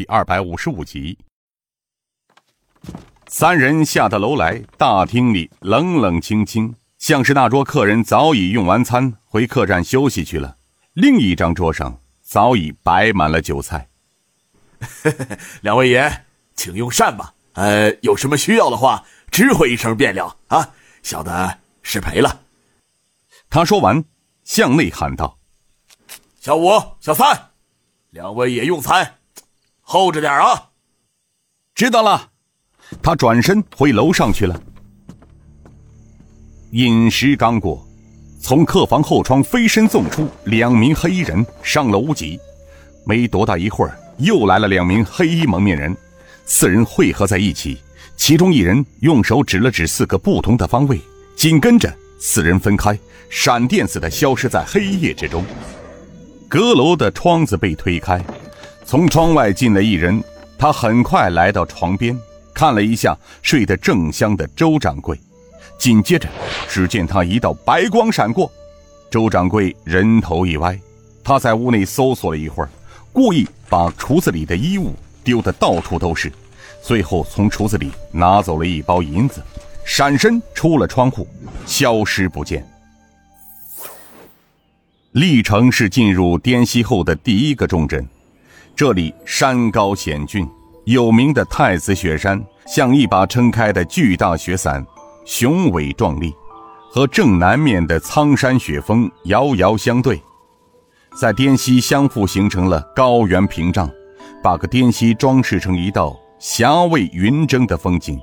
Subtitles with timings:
[0.00, 1.18] 第二百五十五集。
[3.26, 10.56] 三人下到楼来，大厅里冷冷清清，像是那桌客人早已用完餐回客栈休息去了。
[10.94, 13.90] 另一张桌上早已摆满了酒菜。
[15.60, 16.10] 两位爷，
[16.54, 17.34] 请用膳吧。
[17.52, 20.66] 呃，有什么需要的话，知会一声便了啊。
[21.02, 22.40] 小的失陪了。
[23.50, 24.02] 他说完，
[24.44, 25.38] 向内喊道
[26.40, 26.70] ：“小五、
[27.00, 27.50] 小三，
[28.08, 29.16] 两位也用餐，
[29.92, 30.68] 厚着点啊。”
[31.74, 32.28] 知道了。
[33.02, 34.60] 他转身回楼上去了。
[36.70, 37.84] 饮食刚过，
[38.40, 42.38] 从客房后窗飞身纵出两名黑衣人上了屋脊，
[43.04, 45.96] 没多大一会儿，又来了两名黑衣蒙面人，
[46.46, 47.80] 四人汇合在一起，
[48.16, 51.00] 其中一人用手指了指四个不同的方位，
[51.34, 52.96] 紧跟着四人分开，
[53.28, 55.44] 闪电似的消失在黑夜之中。
[56.48, 58.24] 阁楼的窗子被推开，
[58.84, 60.22] 从窗外进了一人，
[60.58, 62.18] 他很快来到床边。
[62.52, 65.18] 看了一下睡得正香的周掌柜，
[65.78, 66.28] 紧接着，
[66.68, 68.50] 只见他一道白光闪过，
[69.10, 70.78] 周掌柜人头一歪，
[71.24, 72.68] 他在屋内搜索了一会儿，
[73.12, 76.30] 故意把橱子里的衣物丢得到处都是，
[76.82, 79.40] 最后从橱子里拿走了一包银子，
[79.84, 81.26] 闪身出了窗户，
[81.64, 82.66] 消失不见。
[85.12, 88.06] 历城是进入滇西后的第一个重镇，
[88.80, 90.48] 这里山高险峻。
[90.84, 94.82] 有名的太子雪山像一把撑开的巨大雪伞，
[95.26, 96.32] 雄伟壮丽，
[96.90, 100.18] 和正南面的苍山雪峰遥遥相对，
[101.14, 103.86] 在滇西相互形成了高原屏障，
[104.42, 108.18] 把个滇西装饰成一道霞蔚云蒸的风景。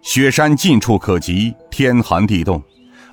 [0.00, 2.62] 雪山近处可及，天寒地冻，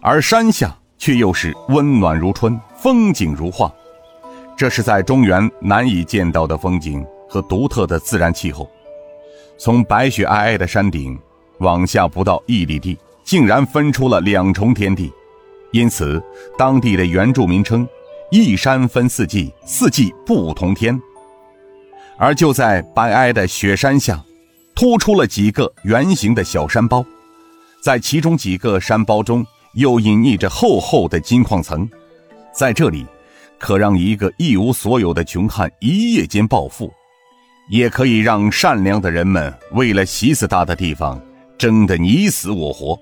[0.04, 3.73] 而山下却又是温暖如春，风景如画，
[4.58, 7.06] 这是在中原难以见到的风景。
[7.34, 8.70] 和独特的自然气候，
[9.58, 11.18] 从白雪皑皑的山顶
[11.58, 15.11] 往下不到一里地，竟然分出了两重天地，
[15.72, 16.22] 因此
[16.55, 17.88] 当地的原住民称
[18.30, 21.02] “一山分四季，四季不同天”。
[22.20, 24.23] 而就在白皑的雪山下，
[24.76, 27.04] 突出了几个圆形的小山包，
[27.82, 31.89] 在其中几个山包中又隐匿着厚厚的金矿层，
[32.54, 33.08] 在这里，
[33.64, 36.94] 可让一个一无所有的穷汉一夜间暴富。
[37.70, 41.18] 也可以让善良的人们为了喜死大的地方
[41.58, 43.00] 争得你死我活。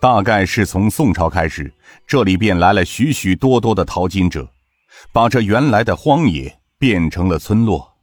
[0.00, 1.72] 大概是从宋朝开始，
[2.04, 4.50] 这里便来了许许多多的淘金者，
[5.12, 7.94] 把这原来的荒野变成了村落。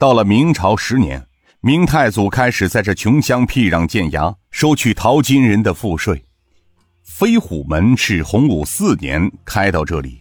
[0.00, 1.24] 到了明朝十年，
[1.60, 6.24] 明太祖开始在这穷乡僻壤建衙，收取淘金人的赋税。
[7.04, 10.20] 飞虎门是洪武四年开到这里，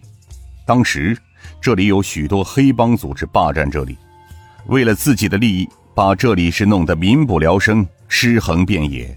[0.65, 1.17] 当时
[1.61, 3.97] 这里有许多黑帮组织霸占这里。
[4.65, 9.15] 为了自己的利益，把这里是弄得民不聊生，尸横遍野。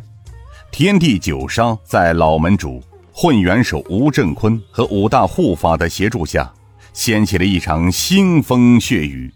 [0.70, 6.52] 天地九杀在老门主混元首吴振坤和五大护法的协助下，
[6.92, 9.32] 掀起了一场腥风血雨，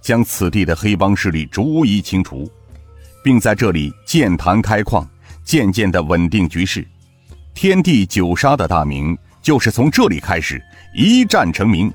[0.00, 2.48] 将此地的黑帮势力逐一清除，
[3.24, 5.06] 并在这里建坛开矿，
[5.42, 6.86] 渐渐的稳定局势。
[7.52, 10.60] 天地九杀的大名就是从这里开始，
[10.92, 11.88] 一战成名，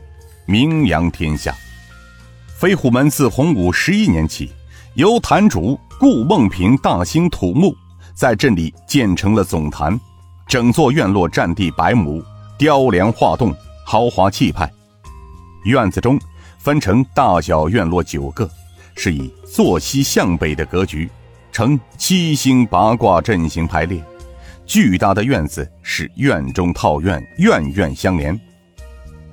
[0.46, 1.54] 名扬天下。
[2.58, 4.50] 飞虎门自洪武十一年起，
[4.94, 7.76] 由坛主顾梦平大兴土木，
[8.14, 10.00] 在镇里建成了总坛，
[10.48, 12.24] 整座院落占地百亩，
[12.58, 13.54] 雕梁画栋，
[13.86, 14.72] 豪华气派。
[15.66, 16.18] 院子中
[16.58, 18.50] 分成大小院落九个，
[18.96, 21.10] 是以坐西向北的格局，
[21.52, 24.02] 呈七星八卦阵型排列。
[24.72, 28.40] 巨大的院子是院中套院，院院相连。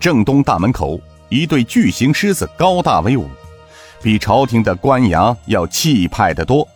[0.01, 1.01] 正东大门口。
[1.29, 3.29] 一对巨型狮子高大威武，
[4.03, 6.67] 比朝廷的官衙要气派得多。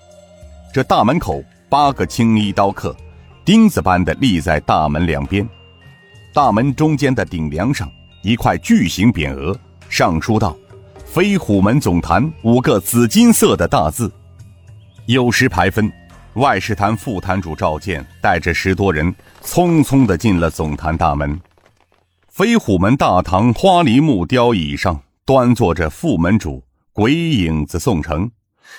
[0.72, 2.94] 这大门口八个青衣刀客，
[3.44, 5.48] 钉子般的立在大门两边。
[6.32, 7.90] 大门中间的顶梁上，
[8.22, 9.58] 一块巨型匾额，
[9.88, 10.56] 上书道
[11.04, 14.12] ：“飞虎门总坛”五个紫金色的大字。
[15.06, 15.90] 有时排分，
[16.34, 21.38] 外事坛副坛主赵建带着十多人，匆匆地进了总坛大门。
[22.28, 26.64] 飞虎门大堂花梨木雕椅上端坐着副门主
[26.94, 28.30] 鬼影子宋城，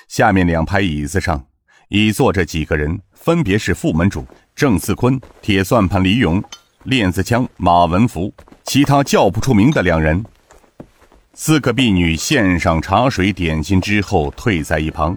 [0.07, 1.45] 下面两排椅子上
[1.89, 4.25] 已坐着几个人，分别是副门主
[4.55, 6.43] 郑四坤、铁算盘李勇、
[6.85, 8.33] 链子枪马文福，
[8.63, 10.25] 其他叫不出名的两人。
[11.35, 15.15] 四个婢女献上茶水点心之后退在一旁，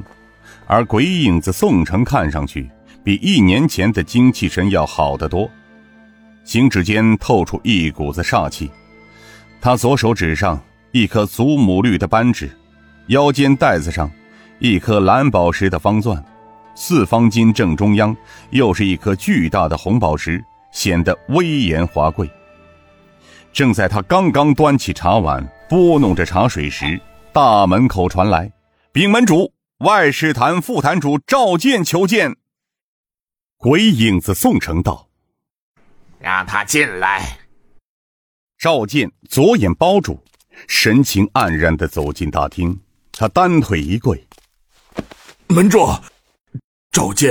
[0.66, 2.68] 而鬼影子宋城看上去
[3.04, 5.48] 比一年前的精气神要好得多。
[6.44, 8.70] 行指间透出一股子煞气，
[9.60, 10.60] 他左手指上
[10.92, 12.50] 一颗祖母绿的扳指，
[13.08, 14.10] 腰间带子上，
[14.58, 16.24] 一颗蓝宝石的方钻，
[16.74, 18.16] 四方巾正中央
[18.50, 22.30] 又是一颗巨大的红宝石，显得威严华贵。
[23.52, 27.00] 正在他刚刚端起茶碗拨弄着茶水时，
[27.32, 28.50] 大门口传来
[28.92, 32.36] ：“禀门主，外事坛副坛主赵健求见。”
[33.58, 35.08] 鬼影子宋城道
[36.18, 37.38] ：“让他进来。”
[38.56, 40.18] 赵健左眼包住，
[40.66, 42.78] 神情黯然的走进大厅。
[43.12, 44.26] 他单腿一跪
[45.48, 45.86] ：“门主，
[46.90, 47.30] 赵健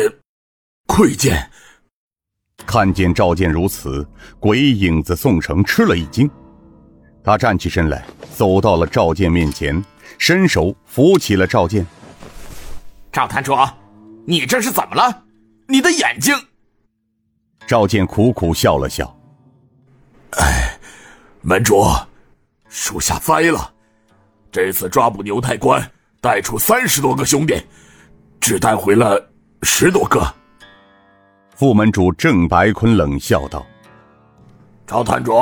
[0.86, 1.50] 愧见。”
[2.66, 4.08] 看见赵健如此，
[4.40, 6.30] 鬼影子宋城吃了一惊。
[7.24, 8.06] 他站起身来，
[8.36, 9.84] 走到了赵健面前，
[10.20, 11.86] 伸手扶起了赵健。
[13.16, 13.56] 赵坛主，
[14.28, 15.24] 你这是怎么了？
[15.70, 16.36] 你的眼睛？
[17.66, 19.18] 赵健苦苦笑了笑
[20.38, 20.78] ：“哎，
[21.40, 21.82] 门主，
[22.68, 23.72] 属下栽了。
[24.52, 25.82] 这次抓捕牛太官，
[26.20, 27.56] 带出三十多个兄弟，
[28.42, 29.32] 只带回了
[29.62, 30.22] 十多个。”
[31.56, 33.66] 副门主郑白坤冷笑道
[34.86, 35.42] ：“赵坛主，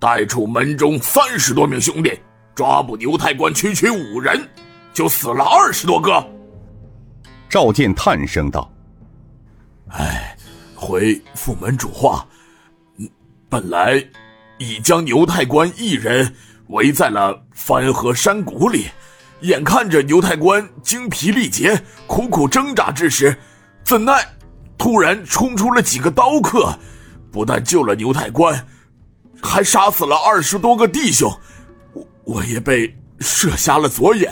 [0.00, 2.18] 带出门中三十多名兄弟，
[2.54, 4.48] 抓捕牛太官区区五人，
[4.94, 6.26] 就死了二十多个。”
[7.56, 8.70] 赵健叹声道
[9.88, 10.36] ：“哎，
[10.74, 12.28] 回副门主话，
[13.48, 14.06] 本来
[14.58, 16.34] 已将牛太官一人
[16.66, 18.88] 围在了翻河山谷里，
[19.40, 23.34] 眼看着牛太官精疲力竭、苦苦挣扎之时，
[23.82, 24.22] 怎奈……”
[24.76, 26.78] 突然冲出了几个刀客，
[27.32, 28.66] 不但救了牛太官，
[29.42, 31.34] 还杀死了二十多个弟兄，
[31.94, 34.30] 我我也被射瞎了左眼。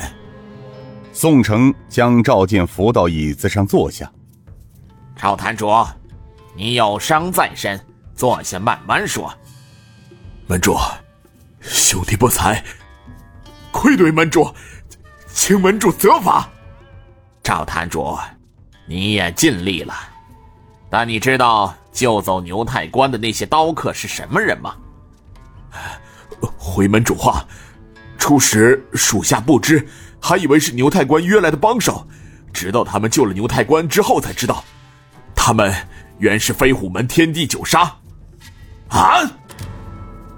[1.17, 4.11] 宋城将赵健扶到椅子上坐下。
[5.15, 5.71] 赵坛主，
[6.57, 7.81] 你有伤在身，
[8.17, 9.33] 坐下慢慢说。
[10.49, 10.77] 门主，
[11.61, 12.63] 兄弟不才，
[13.71, 14.53] 愧对门主，
[15.29, 16.51] 请门主责罚。
[17.45, 18.19] 赵坛主，
[18.85, 19.95] 你也尽力了。
[20.91, 24.75] 但你知道救走牛太官的那些刀客是什么人吗？
[26.59, 27.47] 回门主话，
[28.19, 29.87] 初时属下不知，
[30.27, 32.09] 还以为是牛太官约来的帮手，
[32.51, 34.65] 直到他们救了牛太官之后才知道，
[35.37, 35.71] 他们
[36.19, 37.95] 原是飞虎门天地九杀。
[38.89, 39.21] 啊！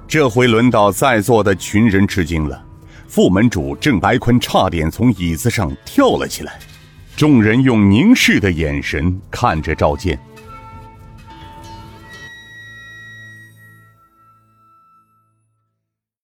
[0.09, 2.61] 这回轮到在座的群人吃惊了，
[3.07, 6.59] 副门主郑白坤差点从椅子上跳了起来，
[7.17, 10.19] 众人用凝视的眼神看着赵健。